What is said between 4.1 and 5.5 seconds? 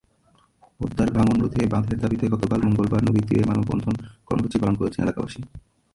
কর্মসূচি পালন করেছেন এলাকাবাসী।